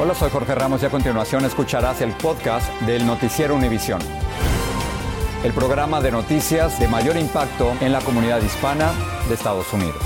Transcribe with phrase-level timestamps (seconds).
[0.00, 4.00] Hola, soy Jorge Ramos y a continuación escucharás el podcast del Noticiero Univisión.
[5.42, 8.92] El programa de noticias de mayor impacto en la comunidad hispana
[9.26, 10.00] de Estados Unidos.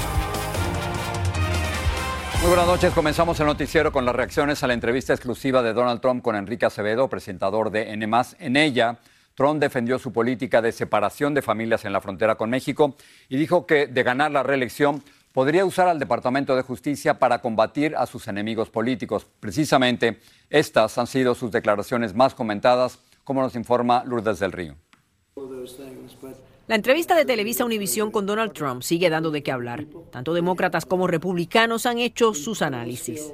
[2.40, 2.94] Muy buenas noches.
[2.94, 6.64] Comenzamos el noticiero con las reacciones a la entrevista exclusiva de Donald Trump con Enrique
[6.64, 8.08] Acevedo, presentador de N.
[8.38, 8.98] En ella,
[9.34, 12.96] Trump defendió su política de separación de familias en la frontera con México
[13.28, 15.02] y dijo que de ganar la reelección
[15.32, 19.26] podría usar al Departamento de Justicia para combatir a sus enemigos políticos.
[19.40, 24.76] Precisamente estas han sido sus declaraciones más comentadas, como nos informa Lourdes del Río.
[26.72, 29.84] La entrevista de Televisa Univisión con Donald Trump sigue dando de qué hablar.
[30.10, 33.30] Tanto demócratas como republicanos han hecho sus análisis.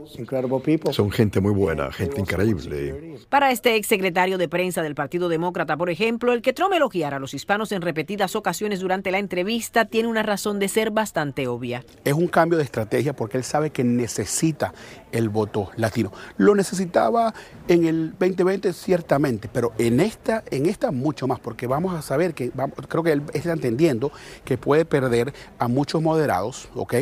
[0.91, 3.17] Son gente muy buena, gente increíble.
[3.28, 7.20] Para este exsecretario de prensa del Partido Demócrata, por ejemplo, el que Trump elogiara a
[7.20, 11.84] los hispanos en repetidas ocasiones durante la entrevista tiene una razón de ser bastante obvia.
[12.05, 14.75] Es un cambio de estrategia porque él sabe que necesita
[15.12, 16.12] el voto latino.
[16.39, 17.33] Lo necesitaba
[17.69, 22.34] en el 2020 ciertamente, pero en esta, en esta mucho más, porque vamos a saber
[22.34, 22.50] que,
[22.89, 24.12] creo que él está entendiendo
[24.44, 26.94] que puede perder a muchos moderados, ¿ok?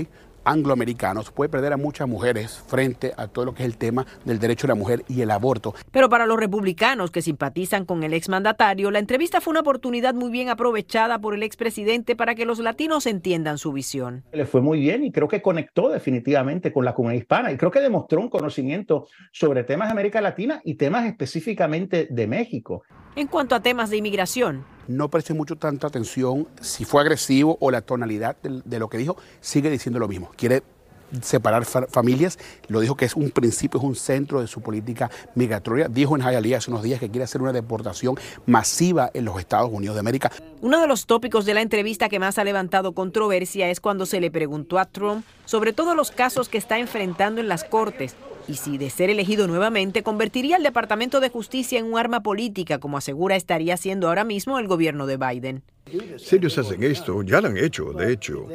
[0.47, 4.39] angloamericanos, puede perder a muchas mujeres frente a todo lo que es el tema del
[4.39, 5.75] derecho de la mujer y el aborto.
[5.91, 10.31] Pero para los republicanos que simpatizan con el exmandatario, la entrevista fue una oportunidad muy
[10.31, 14.23] bien aprovechada por el expresidente para que los latinos entiendan su visión.
[14.33, 17.73] Le fue muy bien y creo que conectó definitivamente con la comunidad hispana y creo
[17.73, 22.85] que demostró un conocimiento sobre temas de América Latina y temas específicamente de México.
[23.17, 27.71] En cuanto a temas de inmigración, no preste mucho tanta atención si fue agresivo o
[27.71, 30.31] la tonalidad de, lo que dijo, sigue diciendo lo mismo.
[30.37, 30.63] Quiere
[31.23, 32.39] separar familias,
[32.69, 35.89] lo dijo que es un principio, es un centro de su política migratoria.
[35.89, 39.71] Dijo en Hialeah hace unos días que quiere hacer una deportación masiva en los Estados
[39.73, 40.31] Unidos de América.
[40.61, 44.21] Uno de los tópicos de la entrevista que más ha levantado controversia es cuando se
[44.21, 48.15] le preguntó a Trump sobre todos los casos que está enfrentando en las cortes
[48.49, 52.79] y si de ser elegido nuevamente convertiría al Departamento de Justicia en un arma política,
[52.79, 55.63] como asegura estaría haciendo ahora mismo el gobierno de Biden.
[56.19, 58.47] Si ellos hacen esto, ya lo han hecho, de hecho,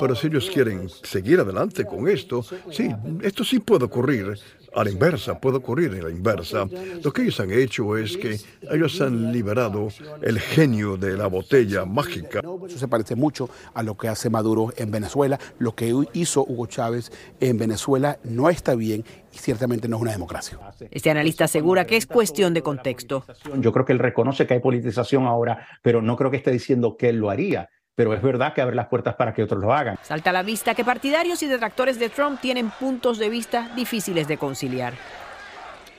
[0.00, 2.88] pero si ellos quieren seguir adelante con esto, sí,
[3.22, 4.38] esto sí puede ocurrir
[4.80, 6.66] a la inversa, puede ocurrir en la inversa.
[7.02, 8.38] Lo que ellos han hecho es que
[8.70, 9.88] ellos han liberado
[10.22, 12.40] el genio de la botella mágica.
[12.66, 15.38] Eso se parece mucho a lo que hace Maduro en Venezuela.
[15.58, 20.12] Lo que hizo Hugo Chávez en Venezuela no está bien y ciertamente no es una
[20.12, 20.58] democracia.
[20.90, 23.24] Este analista asegura que es cuestión de contexto.
[23.58, 26.96] Yo creo que él reconoce que hay politización ahora, pero no creo que esté diciendo
[26.96, 27.68] que él lo haría
[27.98, 29.98] pero es verdad que abre las puertas para que otros lo hagan.
[30.02, 34.28] Salta a la vista que partidarios y detractores de Trump tienen puntos de vista difíciles
[34.28, 34.92] de conciliar.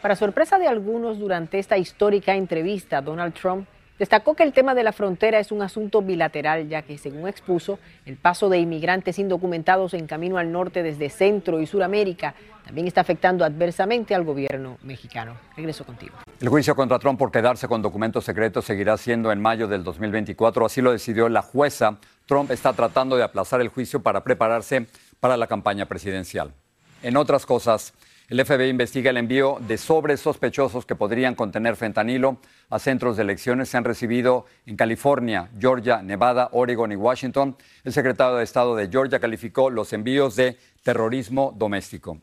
[0.01, 3.67] Para sorpresa de algunos durante esta histórica entrevista, Donald Trump
[3.99, 7.79] Destacó que el tema de la frontera es un asunto bilateral, ya que, según expuso,
[8.05, 12.33] el paso de inmigrantes indocumentados en camino al norte desde Centro y Suramérica
[12.69, 15.35] también está afectando adversamente al gobierno mexicano.
[15.57, 16.13] Regreso contigo.
[16.39, 20.67] El juicio contra Trump por quedarse con documentos secretos seguirá siendo en mayo del 2024,
[20.67, 21.97] así lo decidió la jueza.
[22.27, 24.85] Trump está tratando de aplazar el juicio para prepararse
[25.19, 26.53] para la campaña presidencial.
[27.01, 27.95] En otras cosas,
[28.27, 32.37] el FBI investiga el envío de sobres sospechosos que podrían contener fentanilo
[32.69, 33.69] a centros de elecciones.
[33.69, 37.57] Se han recibido en California, Georgia, Nevada, Oregon y Washington.
[37.83, 42.19] El secretario de Estado de Georgia calificó los envíos de terrorismo doméstico.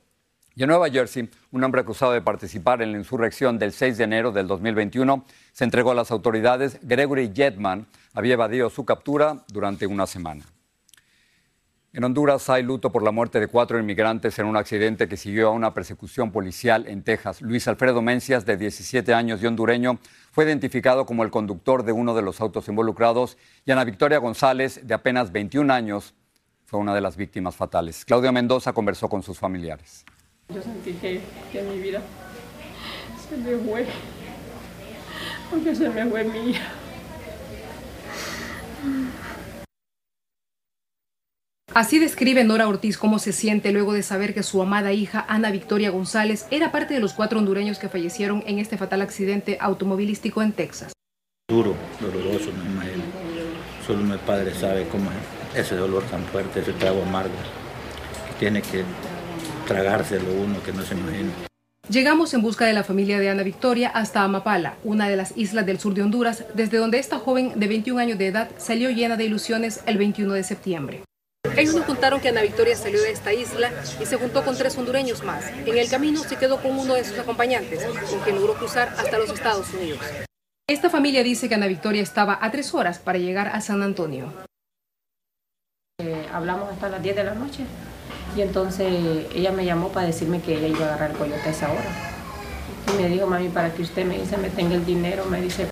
[0.58, 4.04] Y en Nueva Jersey, un hombre acusado de participar en la insurrección del 6 de
[4.04, 5.22] enero del 2021
[5.52, 6.78] se entregó a las autoridades.
[6.80, 10.46] Gregory Jetman había evadido su captura durante una semana.
[11.92, 15.48] En Honduras hay luto por la muerte de cuatro inmigrantes en un accidente que siguió
[15.48, 17.42] a una persecución policial en Texas.
[17.42, 19.98] Luis Alfredo Mencias, de 17 años y hondureño,
[20.32, 23.36] fue identificado como el conductor de uno de los autos involucrados
[23.66, 26.14] y Ana Victoria González, de apenas 21 años,
[26.64, 28.06] fue una de las víctimas fatales.
[28.06, 30.06] Claudia Mendoza conversó con sus familiares.
[30.54, 31.20] Yo sentí que,
[31.52, 32.02] que mi vida
[33.28, 33.86] se me fue,
[35.50, 36.64] porque se me fue mi hija.
[41.74, 45.50] Así describe Nora Ortiz cómo se siente luego de saber que su amada hija Ana
[45.50, 50.40] Victoria González era parte de los cuatro hondureños que fallecieron en este fatal accidente automovilístico
[50.42, 50.92] en Texas.
[51.50, 53.04] Duro, doloroso, me imagino.
[53.86, 55.10] Solo mi padre sabe cómo
[55.54, 57.34] es ese dolor tan fuerte, ese trago amargo,
[58.28, 58.82] que tiene que
[59.66, 61.32] tragárselo uno que no se imagina.
[61.88, 65.66] Llegamos en busca de la familia de Ana Victoria hasta Amapala, una de las islas
[65.66, 69.16] del sur de Honduras, desde donde esta joven de 21 años de edad salió llena
[69.16, 71.02] de ilusiones el 21 de septiembre.
[71.56, 73.70] Ellos nos contaron que Ana Victoria salió de esta isla
[74.00, 75.44] y se juntó con tres hondureños más.
[75.64, 79.18] En el camino se quedó con uno de sus acompañantes, con quien logró cruzar hasta
[79.18, 80.00] los Estados Unidos.
[80.68, 84.32] Esta familia dice que Ana Victoria estaba a tres horas para llegar a San Antonio.
[85.98, 87.64] Eh, hablamos hasta las 10 de la noche
[88.36, 88.86] y entonces
[89.34, 91.90] ella me llamó para decirme que ella iba a agarrar el coyote a esa hora.
[92.92, 95.70] Y me dijo, mami, para que usted me dice, me tenga el dinero, me dice,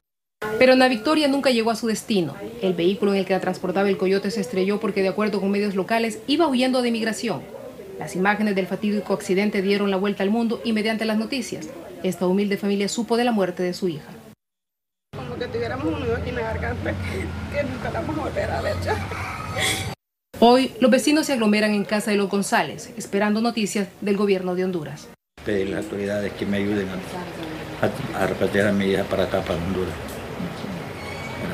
[0.58, 2.34] pero Ana Victoria nunca llegó a su destino.
[2.62, 5.50] El vehículo en el que la transportaba el coyote se estrelló porque, de acuerdo con
[5.50, 7.42] medios locales, iba huyendo de migración.
[7.98, 11.68] Las imágenes del fatídico accidente dieron la vuelta al mundo y mediante las noticias,
[12.02, 14.10] esta humilde familia supo de la muerte de su hija.
[15.14, 16.94] Como que tuviéramos un nudo aquí en la garganta
[17.52, 18.96] que nunca la vamos a volver a ver ya.
[20.46, 24.64] Hoy, los vecinos se aglomeran en casa de los González, esperando noticias del gobierno de
[24.64, 25.08] Honduras.
[25.42, 29.24] Pedir a las autoridades que me ayuden a, a, a repatriar a mi hija para
[29.24, 29.94] acá, para Honduras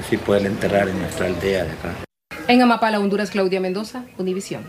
[0.01, 1.95] así poder enterrar en nuestra aldea de acá.
[2.49, 4.65] En Amapala, Honduras, Claudia Mendoza, Univisión.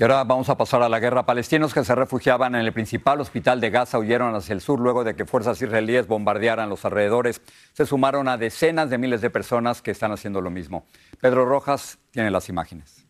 [0.00, 1.26] Y ahora vamos a pasar a la guerra.
[1.26, 5.04] Palestinos que se refugiaban en el principal hospital de Gaza huyeron hacia el sur luego
[5.04, 7.42] de que fuerzas israelíes bombardearan los alrededores.
[7.74, 10.86] Se sumaron a decenas de miles de personas que están haciendo lo mismo.
[11.20, 13.04] Pedro Rojas tiene las imágenes.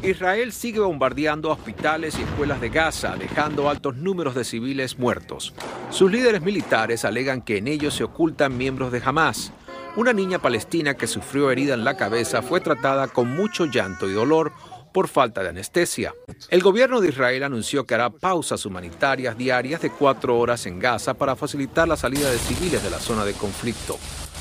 [0.00, 5.54] Israel sigue bombardeando hospitales y escuelas de Gaza, dejando altos números de civiles muertos.
[5.90, 9.52] Sus líderes militares alegan que en ellos se ocultan miembros de Hamas.
[9.94, 14.14] Una niña palestina que sufrió herida en la cabeza fue tratada con mucho llanto y
[14.14, 14.50] dolor
[14.94, 16.14] por falta de anestesia.
[16.48, 21.12] El gobierno de Israel anunció que hará pausas humanitarias diarias de cuatro horas en Gaza
[21.12, 23.98] para facilitar la salida de civiles de la zona de conflicto.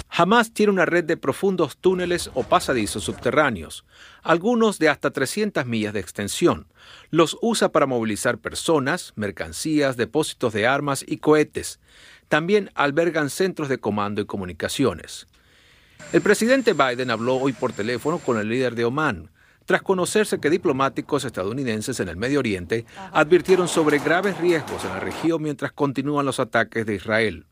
[0.09, 3.83] Hamas tiene una red de profundos túneles o pasadizos subterráneos,
[4.23, 6.67] algunos de hasta 300 millas de extensión.
[7.09, 11.81] Los usa para movilizar personas, mercancías, depósitos de armas y cohetes.
[12.29, 15.27] También albergan centros de comando y comunicaciones.
[16.13, 19.29] El presidente Biden habló hoy por teléfono con el líder de Omán,
[19.65, 24.99] tras conocerse que diplomáticos estadounidenses en el Medio Oriente advirtieron sobre graves riesgos en la
[24.99, 27.45] región mientras continúan los ataques de Israel.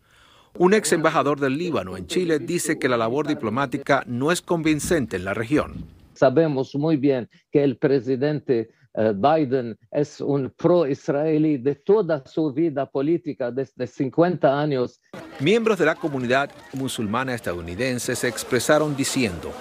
[0.58, 5.16] Un ex embajador del Líbano en Chile dice que la labor diplomática no es convincente
[5.16, 5.86] en la región.
[6.14, 13.52] Sabemos muy bien que el presidente Biden es un pro-israelí de toda su vida política
[13.52, 15.00] desde 50 años.
[15.40, 19.54] Miembros de la comunidad musulmana estadounidense se expresaron diciendo,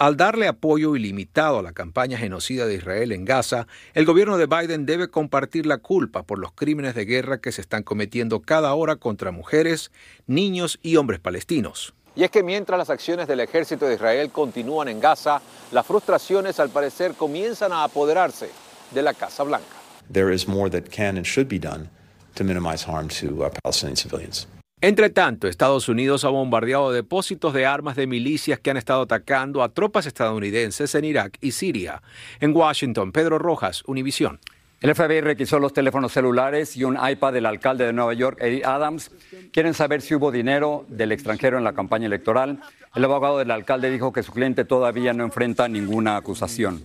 [0.00, 4.46] al darle apoyo ilimitado a la campaña genocida de Israel en Gaza, el gobierno de
[4.46, 8.72] Biden debe compartir la culpa por los crímenes de guerra que se están cometiendo cada
[8.72, 9.92] hora contra mujeres,
[10.26, 11.92] niños y hombres palestinos.
[12.16, 15.40] Y es que mientras las acciones del ejército de Israel continúan en Gaza,
[15.72, 18.50] las frustraciones al parecer comienzan a apoderarse
[18.90, 19.66] de la Casa Blanca.
[20.12, 21.88] There is more that can and should be done
[22.34, 24.48] to minimize harm to uh, Palestinian civilians.
[24.82, 29.62] Entre tanto, Estados Unidos ha bombardeado depósitos de armas de milicias que han estado atacando
[29.62, 32.02] a tropas estadounidenses en Irak y Siria.
[32.40, 34.40] En Washington, Pedro Rojas, Univisión.
[34.80, 38.64] El FBI requisó los teléfonos celulares y un iPad del alcalde de Nueva York, Eddie
[38.64, 39.10] Adams.
[39.52, 42.60] Quieren saber si hubo dinero del extranjero en la campaña electoral.
[42.94, 46.82] El abogado del alcalde dijo que su cliente todavía no enfrenta ninguna acusación.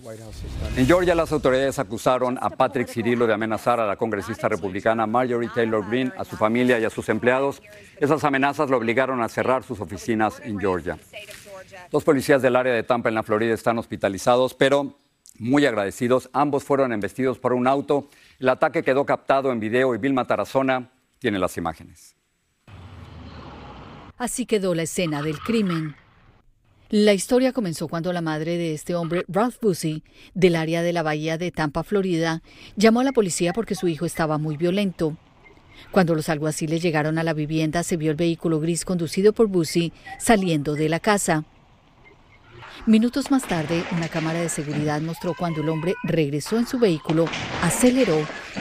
[0.75, 5.49] En Georgia, las autoridades acusaron a Patrick Cirillo de amenazar a la congresista republicana Marjorie
[5.55, 7.61] Taylor Greene, a su familia y a sus empleados.
[7.97, 10.97] Esas amenazas lo obligaron a cerrar sus oficinas en Georgia.
[11.91, 14.97] Dos policías del área de Tampa, en la Florida, están hospitalizados, pero
[15.39, 16.29] muy agradecidos.
[16.33, 18.09] Ambos fueron embestidos por un auto.
[18.39, 22.15] El ataque quedó captado en video y Vilma Tarazona tiene las imágenes.
[24.17, 25.95] Así quedó la escena del crimen.
[26.89, 30.03] La historia comenzó cuando la madre de este hombre, Ralph Busey,
[30.35, 32.43] del área de la bahía de Tampa, Florida,
[32.75, 35.17] llamó a la policía porque su hijo estaba muy violento.
[35.91, 39.91] Cuando los alguaciles llegaron a la vivienda, se vio el vehículo gris conducido por Busey
[40.19, 41.43] saliendo de la casa.
[42.85, 47.25] Minutos más tarde, una cámara de seguridad mostró cuando el hombre regresó en su vehículo,
[47.63, 48.17] aceleró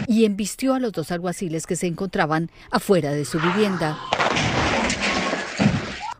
[0.06, 3.98] y embistió a los dos alguaciles que se encontraban afuera de su vivienda.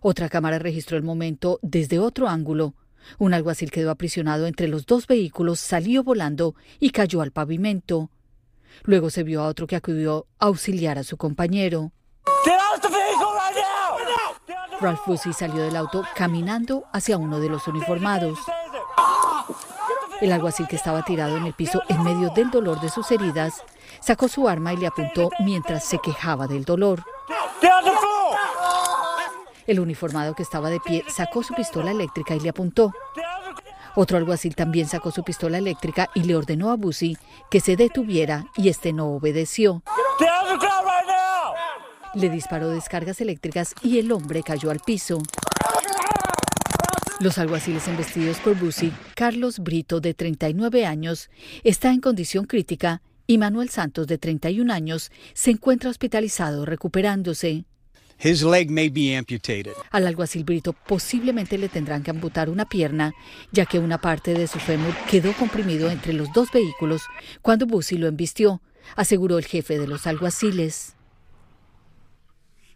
[0.03, 2.75] Otra cámara registró el momento desde otro ángulo.
[3.19, 8.11] Un alguacil quedó aprisionado entre los dos vehículos, salió volando y cayó al pavimento.
[8.83, 11.93] Luego se vio a otro que acudió a auxiliar a su compañero.
[14.85, 18.39] Ralph Busey salió del auto caminando hacia uno de los uniformados.
[20.21, 23.65] El alguacil que estaba tirado en el piso en medio del dolor de sus heridas
[24.01, 27.03] sacó su arma y le apuntó mientras se quejaba del dolor.
[29.67, 32.93] El uniformado que estaba de pie sacó su pistola eléctrica y le apuntó.
[33.95, 37.17] Otro alguacil también sacó su pistola eléctrica y le ordenó a Busi
[37.51, 39.83] que se detuviera y este no obedeció.
[42.15, 45.21] Le disparó descargas eléctricas y el hombre cayó al piso.
[47.21, 51.31] Los alguaciles embestidos por Busi, Carlos Brito, de 39 años,
[51.63, 57.65] está en condición crítica y Manuel Santos, de 31 años, se encuentra hospitalizado recuperándose.
[58.23, 59.73] His leg may be amputated.
[59.91, 63.13] Al alguacil Brito posiblemente le tendrán que amputar una pierna,
[63.51, 67.03] ya que una parte de su fémur quedó comprimido entre los dos vehículos
[67.43, 68.63] cuando Busi lo embistió,
[68.95, 70.94] aseguró el jefe de los alguaciles.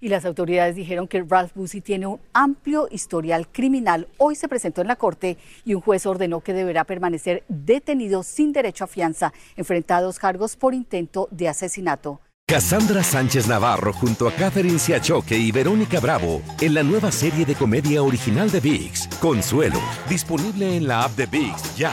[0.00, 4.08] Y las autoridades dijeron que Ralph Busi tiene un amplio historial criminal.
[4.18, 8.52] Hoy se presentó en la corte y un juez ordenó que deberá permanecer detenido sin
[8.52, 12.20] derecho a fianza, enfrentados cargos por intento de asesinato.
[12.48, 17.54] Cassandra Sánchez Navarro junto a Catherine Siachoque y Verónica Bravo en la nueva serie de
[17.54, 19.78] comedia original de VIX, Consuelo,
[20.08, 21.92] disponible en la app de VIX ya.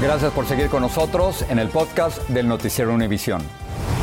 [0.00, 3.42] Gracias por seguir con nosotros en el podcast del Noticiero Univisión.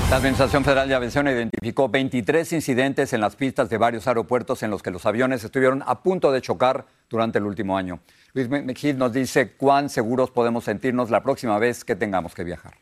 [0.10, 4.72] La Administración Federal de Aviación identificó 23 incidentes en las pistas de varios aeropuertos en
[4.72, 8.00] los que los aviones estuvieron a punto de chocar durante el último año.
[8.32, 12.76] Luis Mejid nos dice cuán seguros podemos sentirnos la próxima vez que tengamos que viajar.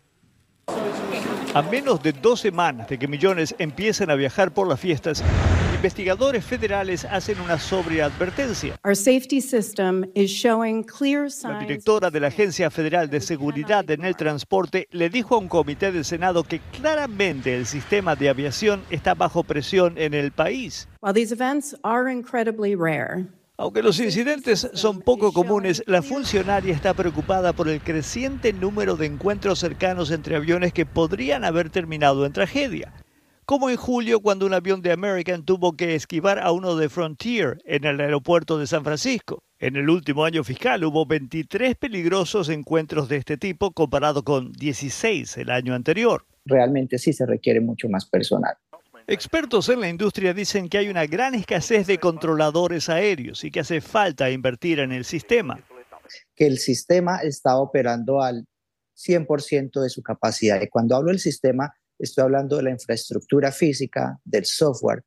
[1.55, 5.23] A menos de dos semanas de que millones empiecen a viajar por las fiestas,
[5.85, 8.75] investigadores federales hacen una sobria advertencia.
[11.43, 15.47] La directora de la Agencia Federal de Seguridad en el Transporte le dijo a un
[15.47, 20.87] comité del Senado que claramente el sistema de aviación está bajo presión en el país.
[23.57, 29.05] Aunque los incidentes son poco comunes, la funcionaria está preocupada por el creciente número de
[29.05, 32.91] encuentros cercanos entre aviones que podrían haber terminado en tragedia.
[33.45, 37.59] Como en julio cuando un avión de American tuvo que esquivar a uno de Frontier
[37.65, 39.43] en el aeropuerto de San Francisco.
[39.59, 45.37] En el último año fiscal hubo 23 peligrosos encuentros de este tipo comparado con 16
[45.37, 46.25] el año anterior.
[46.45, 48.55] realmente sí se requiere mucho más personal.
[49.05, 53.59] Expertos en la industria dicen que hay una gran escasez de controladores aéreos y que
[53.59, 55.63] hace falta invertir en el sistema.
[56.35, 58.47] Que el sistema está operando al
[58.97, 60.59] 100% de su capacidad.
[60.59, 65.03] Y cuando hablo del sistema, estoy hablando de la infraestructura física, del software,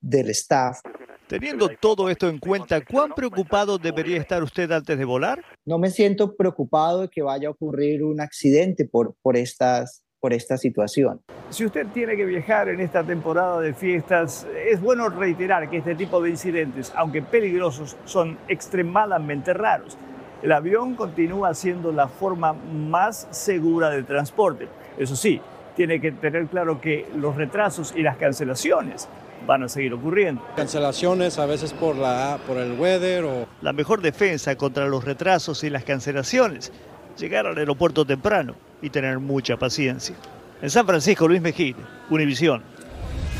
[0.00, 0.80] del staff.
[1.26, 5.44] Teniendo todo esto en cuenta, ¿cuán preocupado debería estar usted antes de volar?
[5.66, 10.32] No me siento preocupado de que vaya a ocurrir un accidente por, por, estas, por
[10.32, 11.20] esta situación.
[11.50, 15.94] Si usted tiene que viajar en esta temporada de fiestas, es bueno reiterar que este
[15.94, 19.98] tipo de incidentes, aunque peligrosos, son extremadamente raros.
[20.42, 24.68] El avión continúa siendo la forma más segura de transporte.
[24.96, 25.40] Eso sí,
[25.78, 29.08] tiene que tener claro que los retrasos y las cancelaciones
[29.46, 30.44] van a seguir ocurriendo.
[30.56, 33.46] Cancelaciones a veces por, la, por el weather o...
[33.62, 36.72] La mejor defensa contra los retrasos y las cancelaciones,
[37.16, 40.16] llegar al aeropuerto temprano y tener mucha paciencia.
[40.60, 41.76] En San Francisco, Luis Mejía,
[42.10, 42.64] Univisión.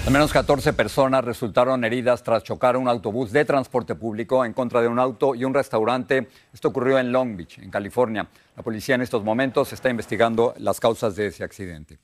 [0.06, 4.80] Al menos 14 personas resultaron heridas tras chocar un autobús de transporte público en contra
[4.80, 6.28] de un auto y un restaurante.
[6.54, 8.28] Esto ocurrió en Long Beach, en California.
[8.56, 11.98] La policía en estos momentos está investigando las causas de ese accidente.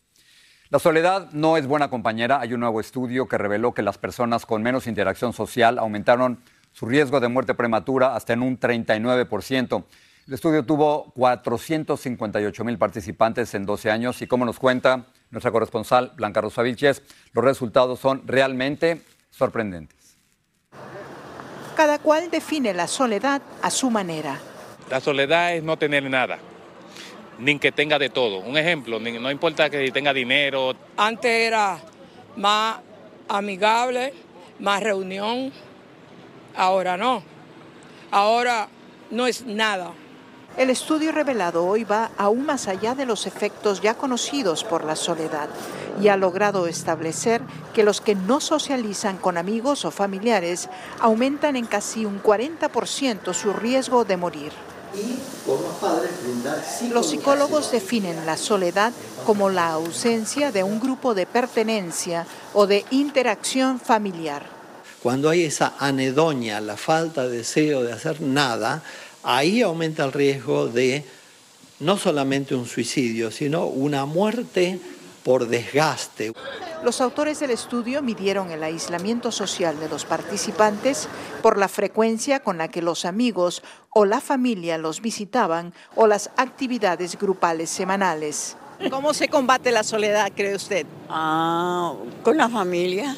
[0.75, 2.41] La soledad no es buena compañera.
[2.41, 6.41] Hay un nuevo estudio que reveló que las personas con menos interacción social aumentaron
[6.73, 9.85] su riesgo de muerte prematura hasta en un 39%.
[10.27, 16.11] El estudio tuvo 458 mil participantes en 12 años y como nos cuenta nuestra corresponsal
[16.17, 17.03] Blanca Rosa Vilches,
[17.33, 19.01] los resultados son realmente
[19.31, 20.17] sorprendentes.
[21.77, 24.41] Cada cual define la soledad a su manera.
[24.91, 26.41] La soledad es no tener nada,
[27.39, 28.39] ni que tenga de todo.
[28.39, 30.75] Un ejemplo, ni- no importa que tenga dinero.
[30.97, 31.79] Antes era
[32.37, 32.77] más
[33.29, 34.13] amigable,
[34.59, 35.53] más reunión.
[36.57, 37.23] Ahora no.
[38.11, 38.69] Ahora
[39.11, 39.93] no es nada.
[40.57, 44.95] El estudio revelado hoy va aún más allá de los efectos ya conocidos por la
[44.95, 45.49] soledad
[46.01, 47.43] y ha logrado establecer
[47.75, 50.69] que los que no socializan con amigos o familiares
[51.01, 54.53] aumentan en casi un 40% su riesgo de morir.
[56.93, 58.93] Los psicólogos definen la soledad
[59.27, 64.47] como la ausencia de un grupo de pertenencia o de interacción familiar.
[65.03, 68.83] Cuando hay esa anedonia, la falta de deseo de hacer nada,
[69.23, 71.05] ahí aumenta el riesgo de
[71.81, 74.79] no solamente un suicidio, sino una muerte
[75.25, 76.33] por desgaste.
[76.85, 81.09] Los autores del estudio midieron el aislamiento social de los participantes
[81.43, 86.31] por la frecuencia con la que los amigos o la familia los visitaban o las
[86.37, 88.57] actividades grupales semanales.
[88.91, 90.87] ¿Cómo se combate la soledad, cree usted?
[91.09, 93.17] Ah, con la familia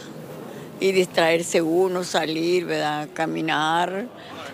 [0.78, 3.08] y distraerse uno, salir, ¿verdad?
[3.14, 4.06] caminar.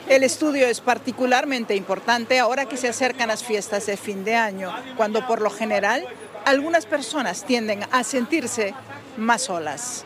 [0.09, 4.73] El estudio es particularmente importante ahora que se acercan las fiestas de fin de año,
[4.97, 6.07] cuando por lo general
[6.45, 8.75] algunas personas tienden a sentirse
[9.17, 10.05] más solas.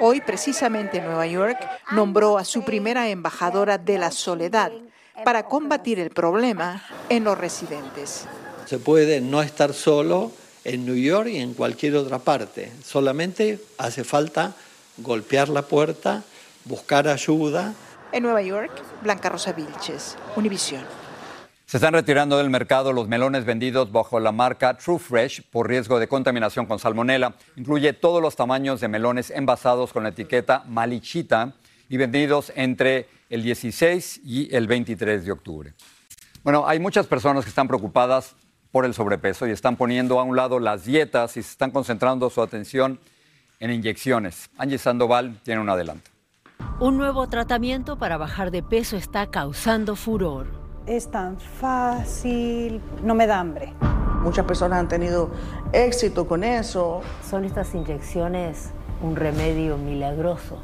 [0.00, 1.58] Hoy, precisamente, Nueva York
[1.92, 4.72] nombró a su primera embajadora de la soledad
[5.24, 8.24] para combatir el problema en los residentes.
[8.66, 10.32] Se puede no estar solo
[10.64, 12.72] en New York y en cualquier otra parte.
[12.84, 14.54] Solamente hace falta
[14.96, 16.22] golpear la puerta,
[16.64, 17.74] buscar ayuda.
[18.12, 20.84] En Nueva York, Blanca Rosa Vilches, Univisión.
[21.72, 25.98] Se están retirando del mercado los melones vendidos bajo la marca True Fresh por riesgo
[25.98, 27.34] de contaminación con salmonela.
[27.56, 31.54] Incluye todos los tamaños de melones envasados con la etiqueta Malichita
[31.88, 35.72] y vendidos entre el 16 y el 23 de octubre.
[36.44, 38.36] Bueno, hay muchas personas que están preocupadas
[38.70, 42.28] por el sobrepeso y están poniendo a un lado las dietas y se están concentrando
[42.28, 43.00] su atención
[43.60, 44.50] en inyecciones.
[44.58, 46.10] Angie Sandoval tiene un adelanto.
[46.80, 50.61] Un nuevo tratamiento para bajar de peso está causando furor.
[50.86, 53.72] Es tan fácil, no me da hambre.
[54.22, 55.30] Muchas personas han tenido
[55.72, 57.02] éxito con eso.
[57.28, 60.58] Son estas inyecciones un remedio milagroso.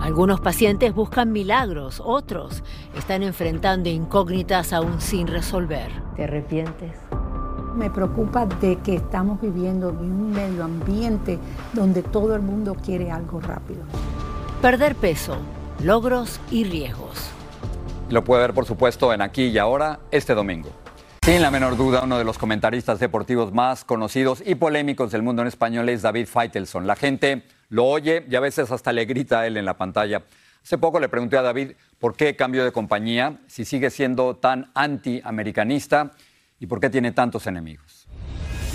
[0.00, 2.62] Algunos pacientes buscan milagros, otros
[2.96, 5.90] están enfrentando incógnitas aún sin resolver.
[6.14, 6.92] ¿Te arrepientes?
[7.74, 11.38] Me preocupa de que estamos viviendo en un medio ambiente
[11.74, 13.82] donde todo el mundo quiere algo rápido.
[14.62, 15.36] Perder peso,
[15.82, 17.35] logros y riesgos.
[18.08, 20.70] Lo puede ver, por supuesto, en Aquí y Ahora este domingo.
[21.22, 25.42] Sin la menor duda, uno de los comentaristas deportivos más conocidos y polémicos del mundo
[25.42, 26.86] en español es David Feitelson.
[26.86, 30.22] La gente lo oye y a veces hasta le grita a él en la pantalla.
[30.62, 34.70] Hace poco le pregunté a David por qué cambió de compañía, si sigue siendo tan
[34.74, 36.12] anti-americanista
[36.60, 37.95] y por qué tiene tantos enemigos.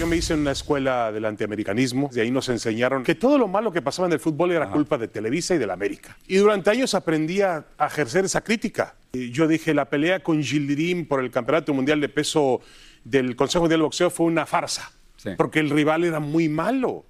[0.02, 3.48] Yo me hice en una escuela del antiamericanismo, de ahí nos enseñaron que todo lo
[3.48, 6.18] malo que pasaba en el fútbol era culpa de Televisa y de la América.
[6.26, 8.96] Y durante años aprendí a, a ejercer esa crítica.
[9.14, 12.62] Y yo dije, la pelea con Gildirim por el Campeonato Mundial de Peso
[13.04, 14.92] del Consejo Mundial de Boxeo fue una farsa,
[15.38, 17.06] porque el rival era muy malo.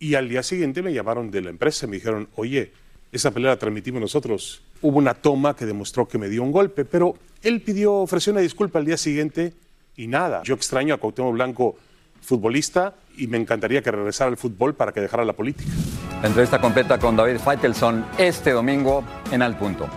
[0.00, 2.72] Y al día siguiente me llamaron de la empresa y me dijeron, oye,
[3.12, 4.62] esa pelea la transmitimos nosotros.
[4.82, 8.40] Hubo una toma que demostró que me dio un golpe, pero él pidió, ofreció una
[8.40, 9.52] disculpa al día siguiente
[9.98, 10.42] y nada.
[10.44, 11.76] Yo extraño a Cuauhtémoc Blanco,
[12.22, 15.70] futbolista, y me encantaría que regresara al fútbol para que dejara la política.
[16.22, 19.88] La entrevista completa con David Feitelson este domingo en Al Punto.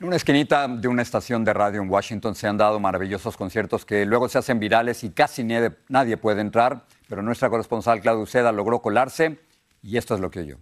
[0.00, 3.84] En una esquinita de una estación de radio en Washington se han dado maravillosos conciertos
[3.84, 8.22] que luego se hacen virales y casi nadie, nadie puede entrar, pero nuestra corresponsal Claudia
[8.22, 9.38] Uceda logró colarse
[9.82, 10.58] y esto es lo que oyó.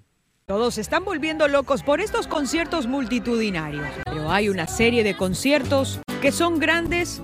[0.47, 6.01] Todos se están volviendo locos por estos conciertos multitudinarios, pero hay una serie de conciertos
[6.23, 7.21] que son grandes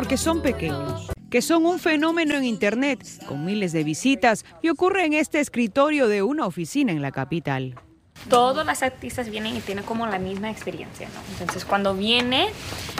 [0.00, 5.04] porque son pequeños, que son un fenómeno en Internet con miles de visitas y ocurre
[5.04, 7.74] en este escritorio de una oficina en la capital.
[8.30, 11.20] Todos los artistas vienen y tienen como la misma experiencia, ¿no?
[11.32, 12.48] Entonces cuando viene...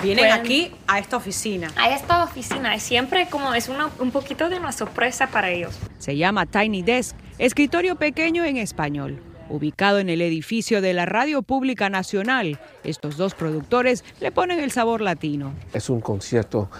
[0.02, 1.72] Vienen pueden- aquí a esta oficina.
[1.74, 5.78] A esta oficina, es siempre como es una- un poquito de una sorpresa para ellos.
[5.96, 9.22] Se llama Tiny Desk, escritorio pequeño en español.
[9.50, 14.70] Ubicado en el edificio de la Radio Pública Nacional, estos dos productores le ponen el
[14.70, 15.52] sabor latino.
[15.74, 16.70] Es un concierto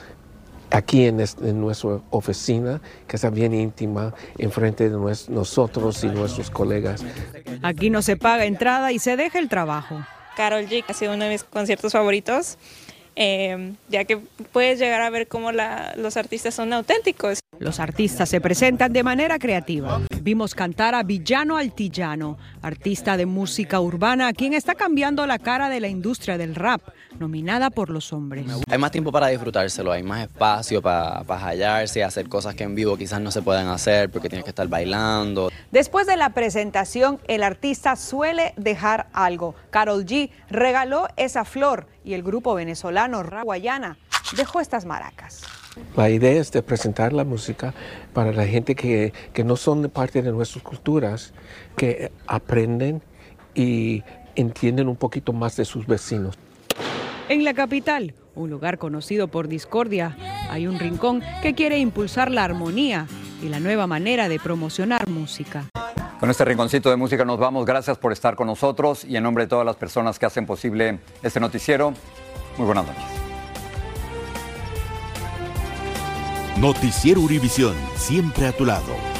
[0.71, 4.97] aquí en, es- en nuestra oficina, que está bien íntima, enfrente de
[5.29, 7.05] nosotros y nuestros colegas.
[7.63, 10.01] Aquí no se paga entrada y se deja el trabajo.
[10.37, 12.57] Carol G ha sido uno de mis conciertos favoritos,
[13.23, 14.17] eh, ya que
[14.51, 17.41] puedes llegar a ver cómo los artistas son auténticos.
[17.59, 20.01] Los artistas se presentan de manera creativa.
[20.23, 25.81] Vimos cantar a Villano Altillano, artista de música urbana, quien está cambiando la cara de
[25.81, 26.81] la industria del rap,
[27.19, 28.47] nominada por los hombres.
[28.69, 32.75] Hay más tiempo para disfrutárselo, hay más espacio para, para hallarse, hacer cosas que en
[32.75, 35.51] vivo quizás no se pueden hacer porque tienes que estar bailando.
[35.71, 39.55] Después de la presentación, el artista suele dejar algo.
[39.71, 43.99] Carol G regaló esa flor y el grupo venezolano Raguayana
[44.37, 45.43] dejó estas maracas.
[45.97, 47.75] La idea es de presentar la música
[48.13, 51.33] para la gente que, que no son de parte de nuestras culturas,
[51.77, 53.03] que aprenden
[53.55, 54.03] y
[54.35, 56.37] entienden un poquito más de sus vecinos.
[57.31, 60.17] En la capital, un lugar conocido por discordia,
[60.51, 63.07] hay un rincón que quiere impulsar la armonía
[63.41, 65.67] y la nueva manera de promocionar música.
[66.19, 67.65] Con este rinconcito de música nos vamos.
[67.67, 70.99] Gracias por estar con nosotros y en nombre de todas las personas que hacen posible
[71.23, 71.95] este noticiero,
[72.59, 73.05] muy buenas noches.
[76.59, 79.20] Noticiero Univisión, siempre a tu lado.